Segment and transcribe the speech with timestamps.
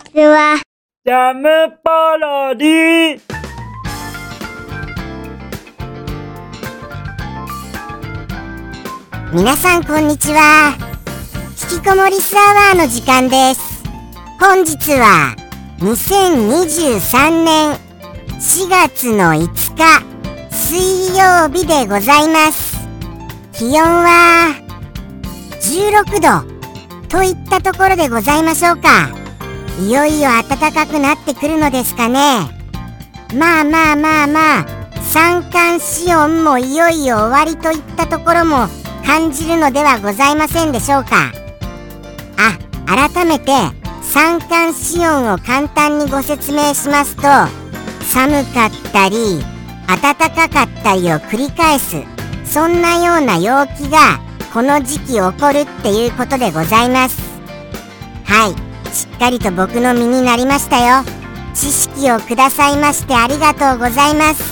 [0.00, 0.60] ちは。
[1.04, 1.48] ジャム
[1.82, 3.20] パロディ
[9.32, 10.76] 皆さんこんにちは。
[11.72, 13.84] 引きこもりスアワーの時間です。
[14.40, 15.34] 本日は
[15.78, 17.78] 2023年
[18.38, 20.04] 4月の5日
[20.50, 22.78] 水曜日でございます。
[23.52, 24.54] 気温は
[25.60, 29.19] 16度といったところでございましょうか
[29.80, 32.40] いよいよ暖かくなってくるのですかね。
[33.34, 34.66] まあまあまあまあ
[35.02, 38.68] 三寒四温もいよいよ終わりといったところも
[39.06, 41.32] 感じるのではございませんでしょうか。
[42.36, 43.52] あ改めて
[44.02, 47.22] 三寒四温を簡単にご説明しますと
[48.04, 49.40] 寒かったり
[49.86, 52.02] 暖かかったりを繰り返す
[52.44, 54.18] そんなような陽気が
[54.52, 57.18] この時期起こるっていうことでございます。
[58.24, 58.69] はい。
[58.92, 61.04] しっかりと僕の身になりましたよ。
[61.54, 64.42] 知識をくださいましてありがとうございます。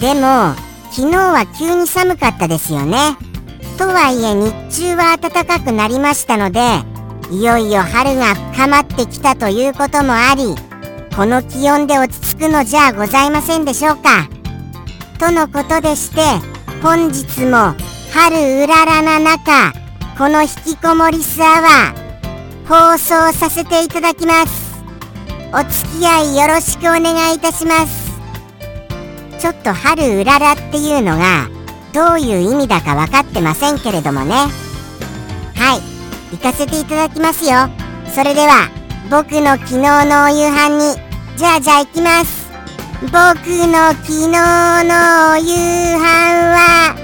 [0.00, 0.54] でも
[0.90, 3.16] 昨日は急に寒かったですよね。
[3.78, 6.60] とはいえ日中は暖かくなりましたので
[7.30, 10.54] いよいよ春が深まってきたということもあり
[11.16, 14.28] この気温で落ち着くのじゃございませんでしょうか。
[15.18, 16.20] とのことでして
[16.82, 17.74] 本日も
[18.12, 19.72] 春うららな中
[20.16, 22.03] この引きこもりスアワー
[22.66, 24.74] 放送させていただきます。
[25.52, 28.10] お付き合いよろしくお願いいたします。
[29.38, 31.48] ちょっと春うららっていうのが
[31.92, 34.34] どういう意味だか分かってませんけれどもね。
[35.54, 36.34] はい。
[36.34, 37.68] 行かせていただきますよ。
[38.14, 38.70] それでは
[39.10, 40.96] 僕の昨日のお夕飯に
[41.36, 42.50] じゃあじゃあ行きます。
[43.02, 46.96] 僕の昨日のお夕飯は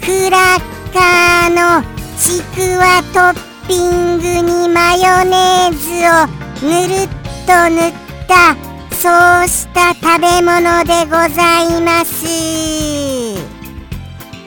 [0.00, 0.60] クラッ
[0.92, 7.08] カーのちくわトッピングにマヨネーズをぬるっ
[7.46, 7.92] と塗っ
[8.28, 8.54] た
[8.94, 9.08] そ
[9.46, 12.26] うした食べ物でございます。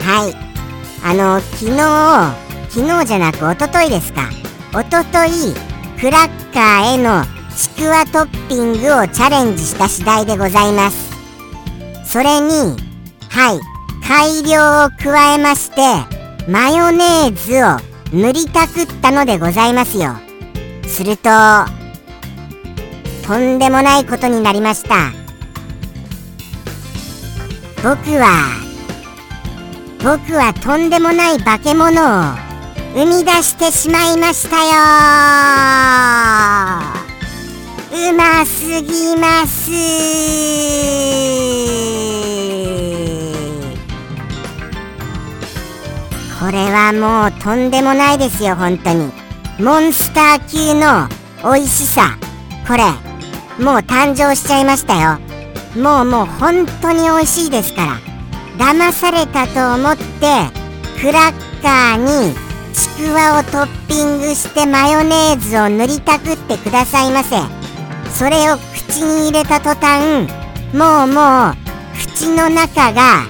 [0.03, 0.35] はい。
[1.03, 1.77] あの昨日
[2.69, 4.29] 昨日じゃなくおとといですか。
[4.75, 5.55] おととい
[5.99, 7.25] クラッカーへの
[7.57, 11.11] ちくわトッピングをチャレンジした次第でございます。
[12.05, 12.77] それに
[13.29, 13.59] はい。
[14.07, 17.77] 改良を加えましてマヨネーズを
[18.11, 20.15] 塗りたくったのでございますよ。
[20.85, 21.29] すると
[23.25, 25.11] とんでもないことになりました。
[27.81, 28.61] 僕は
[30.03, 31.95] 僕はとんでもない化け物を
[32.93, 34.71] 生み出してしまいましたよ。
[38.11, 39.71] うますぎます。
[46.43, 49.09] これはもうとんでもないですよ本当に。
[49.59, 51.07] モンスター級の
[51.41, 52.17] 美味しさ。
[52.67, 52.83] これ
[53.63, 55.19] もう誕生しちゃいましたよ。
[55.81, 57.85] もうもう本当に美味しいですか
[58.57, 58.65] ら。
[58.75, 60.03] 騙されたと思って
[60.99, 62.35] クラッカーに
[62.73, 67.37] ちくわをトッピングしてマヨネーズを塗りたくってくださいませ。
[68.13, 70.27] それを口に入れた途端
[70.73, 71.55] もうもう
[71.97, 73.21] 口の中が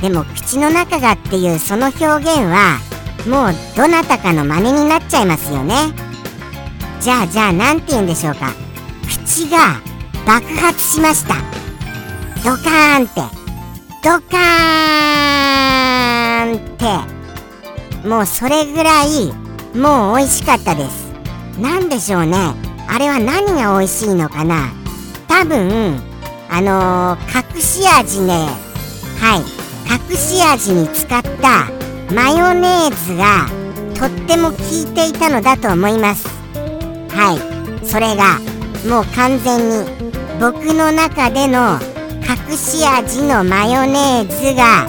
[0.00, 2.78] でも口の中がっていうその表現は
[3.26, 5.74] もうどなたかの真似になっちゃいますよね。
[7.00, 8.52] じゃあじゃあ何て言うんでしょうか。
[9.06, 9.80] 口が
[10.26, 11.34] 爆発しました。
[12.44, 13.20] ドカーンって。
[14.04, 18.08] ドカーンって。
[18.08, 19.32] もうそれぐらい
[19.74, 21.12] もう美味しかったです。
[21.58, 22.36] 何でしょうね。
[22.88, 24.70] あれは何が美味しいのかな。
[25.26, 26.00] 多分
[26.50, 28.48] あのー、隠し味ね
[29.20, 29.67] はい。
[29.90, 31.70] 隠し味に使った
[32.14, 33.46] マヨネーズが
[33.94, 36.28] とっても効いていたのだと思います。
[37.10, 37.86] はい。
[37.86, 38.38] それが
[38.86, 39.84] もう完全に
[40.38, 41.78] 僕の中での
[42.20, 44.88] 隠し味のマヨネーズが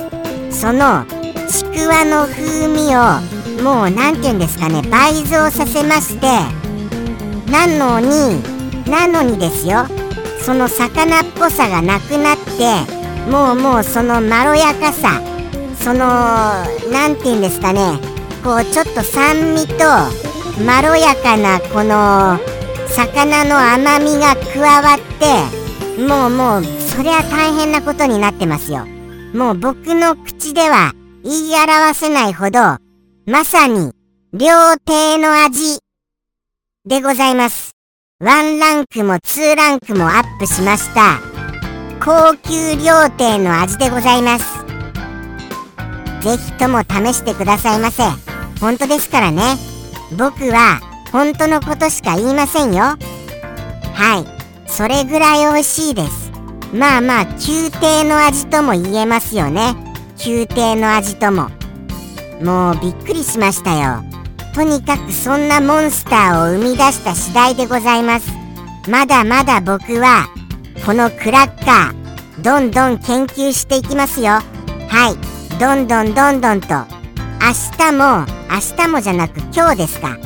[0.52, 1.06] その
[1.48, 6.28] ちくわの風味をもう何て言うんですかね倍増させまして
[7.50, 8.44] なのに
[8.90, 9.86] なのにですよ。
[10.42, 15.21] その魚っぽさがなくなってもうもうそのまろやかさ
[15.80, 16.00] その
[16.92, 18.00] 何て言うんですかね。
[18.44, 19.83] こうちょっと酸味と
[20.63, 22.39] まろやかなこの
[22.88, 28.86] 魚の甘みが加わってもうもうそりゃ大変なことになってますよ。
[29.33, 30.94] もう僕の口では
[31.24, 32.60] 言い表せないほど
[33.25, 33.94] まさに
[34.33, 35.80] 料亭の味
[36.86, 37.71] でございます。
[38.21, 41.38] ワンランクもツーランクもアップしました。
[42.01, 44.46] 高級料亭の味でございます。
[46.22, 48.04] ぜひとも試してくださいませ。
[48.62, 49.57] 本当ですからね。
[50.18, 50.80] 僕は
[51.12, 52.98] 本当のことしか言いませんよ。
[53.94, 54.25] は
[54.66, 54.69] い。
[54.69, 56.31] それぐらい美味しいです。
[56.74, 59.75] まあまあ宮廷の味とも言えますよね。
[60.25, 61.50] 宮廷の味とも。
[62.42, 64.04] もうびっくりしましたよ。
[64.56, 68.31] とにかくそんなモンスターを生み出した次第でございます。
[68.90, 70.28] まだまだ僕は
[70.86, 74.40] このクラッカーどんどん研究していきますよ。
[74.88, 75.60] はい。
[75.60, 76.68] どんどんどんどんと。
[77.42, 80.18] 明日も明日もじゃなく今日ですか。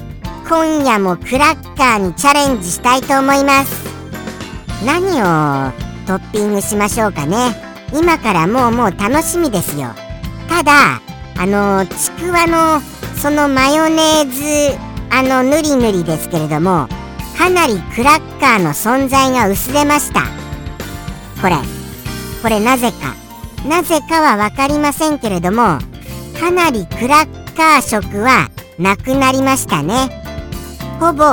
[0.48, 3.88] 今夜もクラッカーにチャレンジしたいと思います。
[4.86, 5.72] 何を
[6.06, 7.56] トッピングしましょうかね。
[7.94, 9.90] 今からもうもう楽しみですよ。
[10.48, 11.02] ただ
[11.38, 12.82] あのちくわの
[13.18, 14.78] そのマヨネーズ
[15.10, 16.88] あのぬりぬりですけれども
[17.38, 20.43] かなりクラッカーの存在が薄れました。
[21.44, 21.57] これ。
[22.42, 23.16] これなぜか。
[23.68, 25.80] なぜかは分かりませんけれども
[26.38, 30.10] かなりクラッカー色はなくなりましたね。
[31.00, 31.24] ほぼ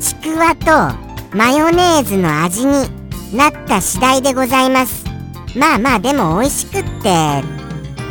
[0.00, 2.72] ちくわとマヨネーズの味に
[3.32, 5.04] なった次第でございます。
[5.56, 7.42] まあまあでも美味しくってあ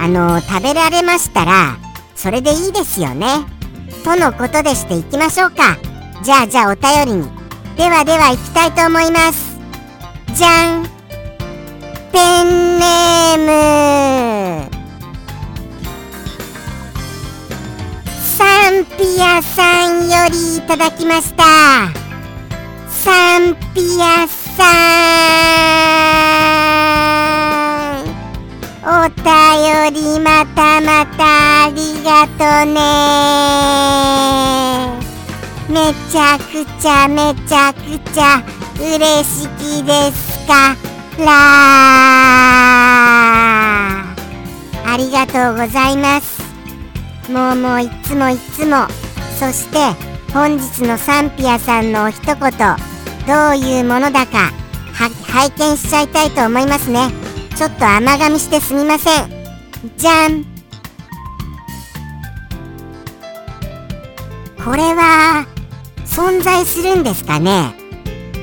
[0.08, 1.78] の食べられましたら
[2.16, 3.28] それでいいですよね。
[4.04, 5.78] とのことでしていきましょうか。
[6.24, 7.30] じゃあじゃあお便りに。
[7.76, 9.58] ではでは行きたいと思います。
[10.34, 10.97] じゃん。
[12.12, 14.72] ペンネーム。
[18.38, 21.44] サンピアさんよりいただきました。
[22.90, 24.64] サンピアさ
[28.04, 28.08] ん。
[28.90, 32.78] お便りまたまたありがとね。
[35.70, 38.42] めちゃくちゃめちゃくちゃ
[38.80, 40.76] 嬉しきですか。
[41.26, 41.34] ら
[44.86, 46.42] ありがとうございます。
[47.32, 48.88] もうもういつもいつも。
[49.40, 49.78] そして
[50.34, 52.38] 本日のサンピアさんのお一言。
[53.28, 54.52] どういうものだか
[54.94, 57.12] 拝見しちゃいたいと思いますね。
[57.56, 59.30] ちょっと甘噛みしてすみません。
[59.98, 60.46] じゃん。
[64.64, 65.46] これは
[66.06, 67.76] 存在するんですかね？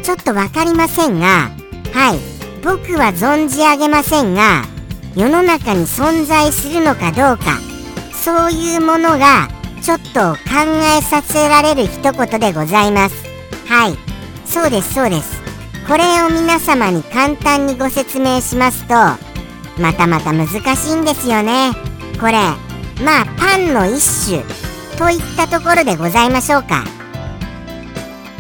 [0.03, 1.51] ちょっとわかりませんが。
[1.93, 2.34] はい。
[2.65, 4.65] 僕は存じ上げませんが
[5.15, 7.59] 世の中に存在するのかどうか
[8.13, 9.49] そういうものが
[9.83, 10.39] ちょっと考
[10.99, 13.27] えさせられる一言でございます。
[13.67, 13.99] はい。
[14.47, 15.43] そうですそうです。
[15.87, 18.95] これを皆様に簡単にご説明しますと
[19.79, 21.73] またまた難しいんですよね。
[22.19, 22.33] これ
[23.05, 24.43] まあパンの一種
[24.97, 26.85] といったところでございましょうか。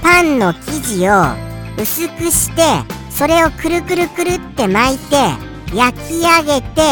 [0.02, 1.24] パンの生地を
[1.76, 2.62] 薄くして
[3.14, 5.16] それをくるくるくるって巻いて
[5.74, 6.82] 焼き上げて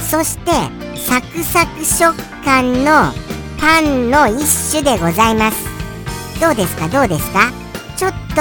[0.00, 0.50] そして
[0.96, 3.12] サクサク食感の
[3.60, 5.66] パンの一種でございます。
[6.40, 6.88] どうですか？
[6.88, 7.50] どうですか？
[7.96, 8.36] ちょっと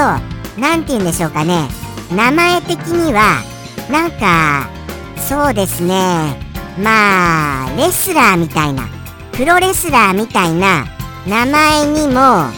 [0.59, 1.67] 何て言うんでしょうかね。
[2.13, 3.41] 名前的には
[3.89, 4.69] なんか
[5.17, 6.39] そうですね。
[6.77, 8.87] まあレスラーみたいな
[9.31, 10.85] プロレスラーみたいな
[11.27, 12.49] 名前にも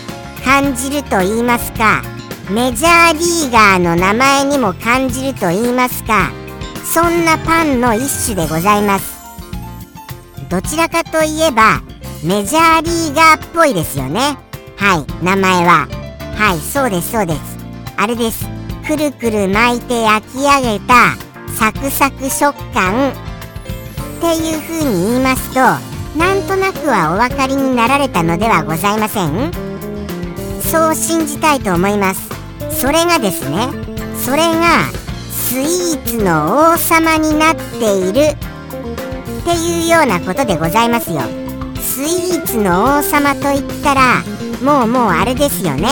[0.43, 2.01] 感じると言いますか。
[2.49, 6.31] メジャーリーガーの名前にも感じると言いますか
[6.93, 9.17] そんなパンの一種でございます。
[10.49, 11.81] どちらかといえば
[12.23, 14.37] メジャーリーガーっぽいですよね。
[14.77, 15.87] はい名前は。
[16.37, 17.39] はいそうですそうです。
[17.97, 18.47] あれです。
[18.87, 21.17] くるくる巻いて焼き上げた
[21.53, 23.09] サクサク食感。
[23.09, 23.13] っ
[24.21, 25.59] ていう風に言いますと
[26.17, 29.51] なんとなくはお分かりになられたのではございません？
[30.61, 32.36] そう信じたいと思います。
[32.79, 33.69] それがですね
[34.15, 34.83] それが
[35.31, 41.21] スイーツの王様になっているっていうようなことでございますよ。
[41.75, 44.23] スイーツの王様といったら
[44.61, 45.87] もうもうあれですよね。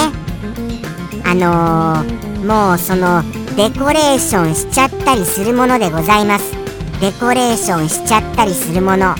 [1.23, 3.23] あのー、もうその
[3.55, 6.51] デコレーションしちゃったりするものでございます。
[7.01, 9.15] デコレーションしちゃったりするもの。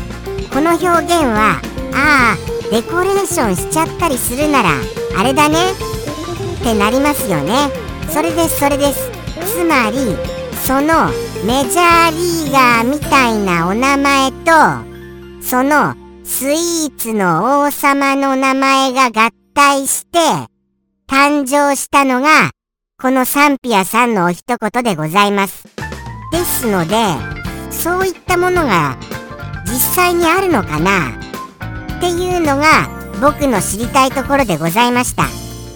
[0.53, 1.61] この表現は
[1.93, 2.37] ああ
[2.69, 4.69] デコレーションしちゃったりするなら
[5.17, 5.94] あれだね。
[6.65, 7.69] ってなりますよね。
[8.09, 9.11] それですそれです。
[9.53, 10.17] つまり
[10.65, 11.11] その
[11.45, 14.51] メジャーリーガーみたいなお名前と
[15.43, 15.93] その
[16.23, 20.17] スイーツの王様の名前が合体して
[21.07, 22.49] 誕生したのが
[22.99, 25.67] このサンピアさんのお一言でございます。
[26.31, 26.95] ですので
[27.69, 28.97] そういったものが
[29.67, 31.11] 実際にあるのかな？
[31.97, 32.89] っていうのが
[33.21, 35.25] 僕の知りたいところでございました。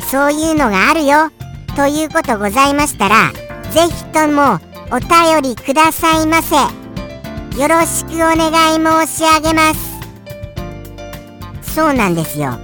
[0.10, 1.30] そういうのがあるよ。
[1.75, 3.32] ということございましたら
[3.72, 4.60] ぜひとも
[4.92, 6.56] お便りくださいませ。
[7.62, 10.00] よろしくお願い申し上げます。
[11.62, 12.58] そうなんですよ。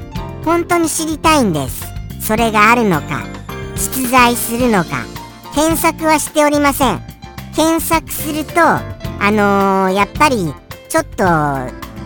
[0.43, 1.85] 本当に知りたいんです。
[2.19, 3.23] それがあるのか
[3.75, 5.05] 実在するのか
[5.53, 6.99] 検索はしておりません。
[7.55, 10.51] 検索するとあのー、やっぱり
[10.89, 11.23] ちょっと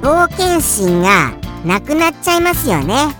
[0.01, 1.31] 冒険心が
[1.63, 3.18] なくなっちゃいますよね。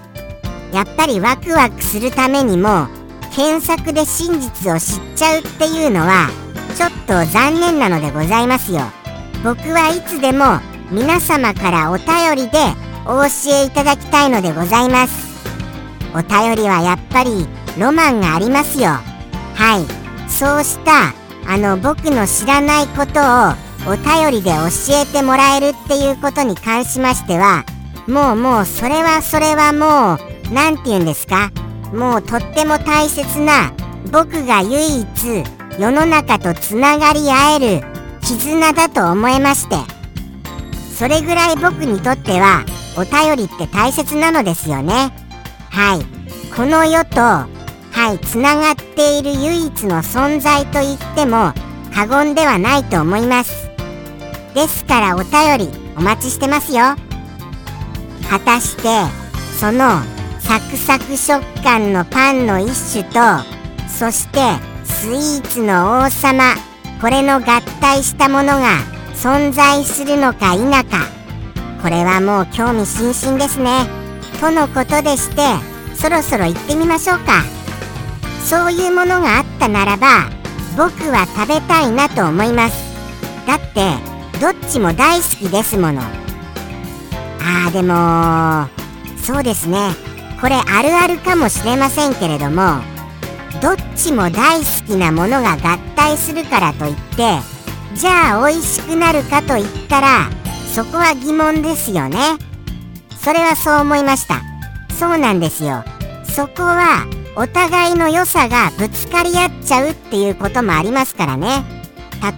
[0.74, 2.88] やっぱりワクワクするためにも
[3.36, 6.30] 検索で真実を知っちゃうっていうのは
[6.76, 8.82] ちょっと残念なのでございますよ。
[9.44, 10.60] 僕はいつでも
[10.92, 12.60] 皆様からお便りで
[13.06, 15.30] お教えいただきたいのでございます。
[16.14, 17.48] お便りはやっぱり
[17.78, 18.90] ロマンがありますよ。
[18.90, 20.00] はい。
[20.30, 21.14] そうした
[21.48, 27.66] あの僕の知らないことをお便りで教えてもらえるっていうことに関しましては
[28.08, 31.51] もうもうそれはそれはもう何て言うんですか？
[31.94, 33.72] もうとっても大切な
[34.12, 35.44] 僕が唯一
[35.79, 37.88] 世の中とつながり合える
[38.22, 39.75] 絆だと思いまして。
[40.94, 42.65] それぐらい僕にとっては
[42.98, 45.12] お便りって大切なのですよね。
[45.70, 46.06] はい。
[46.53, 47.48] この世とは
[48.13, 51.53] いつながっている唯一の存在と言っても
[51.94, 53.70] 過言ではないと思います。
[54.53, 56.96] ですからお便りお待ちしてますよ。
[58.29, 58.84] 果たして
[59.60, 60.01] その
[60.50, 63.20] サクサク食感のパンの一種と
[63.88, 64.39] そして
[64.84, 66.56] スイーツの王様。
[67.00, 68.79] これの合体したものが
[69.13, 71.06] 存在するのか否か。
[71.84, 73.86] これはもう興味津々ですね。
[74.41, 75.44] とのことでして
[75.94, 77.44] そろそろ行ってみましょうか。
[78.44, 80.32] そういうものがあったならば
[80.75, 82.75] 僕は食べたいなと思います。
[83.46, 83.94] だって
[84.41, 86.01] どっちも大好きですもの。
[86.01, 88.68] あーでも
[89.24, 90.09] そうですね。
[90.41, 92.81] これあるあるかもしれませんけれども
[93.62, 97.39] どっちも大好きなものが合体するからといって
[97.96, 100.29] じゃあ美味しくなるかといったら
[100.74, 102.17] そこは疑問ですよね。
[103.17, 104.41] それはそう思いました。
[104.98, 105.84] そうなんですよ。
[106.24, 107.05] そこは
[107.36, 111.63] お互いの良さがぶつかり合っちゃうっていうこともありますからね。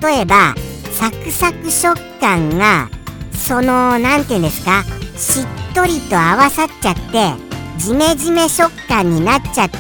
[0.02, 0.56] 例えば
[0.92, 2.90] サクサク食感が
[3.34, 4.84] その何て言うんですか
[5.18, 7.51] しっとりと合わさっちゃって
[7.82, 9.78] ジメジメ食感になっちゃって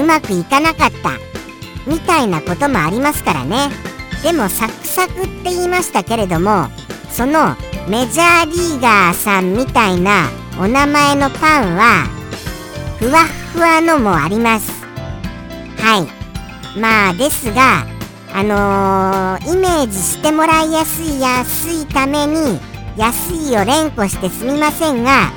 [0.00, 1.10] うまくいかなかった。
[1.86, 3.68] みたいなこともありますからね。
[4.22, 6.68] でもサクサクって言いましたけれども
[7.10, 7.56] その
[7.88, 12.06] メジャーリーガーさんみたいなお名前のパンは
[12.98, 14.72] ふわっふわのもあります。
[15.78, 16.78] はい。
[16.78, 17.84] まあですが
[18.32, 22.60] あのー、イメージしてもらいやすい安いために
[22.96, 25.32] 安いを連呼してすみませんが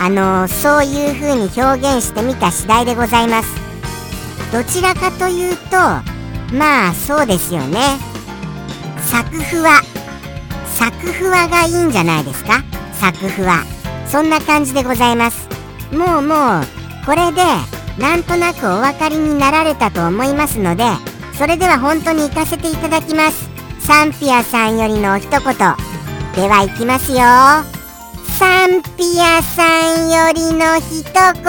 [0.00, 3.48] あのー、そういう風に表現してみた次第でございます。
[4.52, 5.76] どちらかというと
[6.54, 7.80] まあそうですよね。
[9.00, 9.80] サクふわ
[10.66, 12.62] サクふわがいいんじゃないですか？
[12.92, 13.64] サクふわ
[14.06, 15.48] そんな感じでございます。
[15.92, 16.64] もうもう
[17.04, 17.42] これで
[17.98, 20.84] なんとなくお分かりになられたと思いますので
[21.38, 23.48] それでは本当に行かせていただきます。
[23.80, 25.40] サンピアさんよりの一言。
[25.40, 27.75] では行きますよ。
[28.38, 29.64] サンピアさ
[29.94, 31.42] んよりの一言。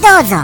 [0.00, 0.36] どうぞ。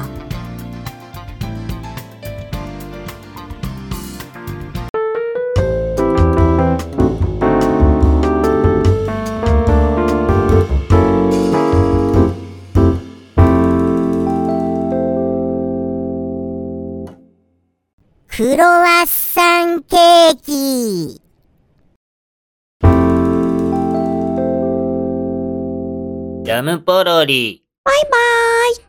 [18.29, 21.20] クロワッサンケーキ。
[26.51, 27.63] ジャムポロリ。
[27.85, 28.11] バイバー
[28.73, 28.77] イ。